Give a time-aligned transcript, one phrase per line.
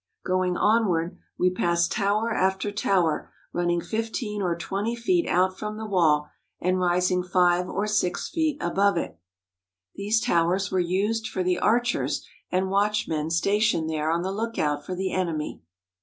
[0.25, 5.77] Going onward, we pass tower after tower running fif teen or twenty feet out from
[5.77, 6.27] the wall
[6.59, 9.19] and rising five or six feet above it.
[9.93, 14.95] These towers were used for the archers and watchmen stationed there on the lookout for
[14.95, 15.61] the enemy.